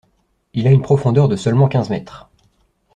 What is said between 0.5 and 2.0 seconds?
Il a une profondeur de seulement quinze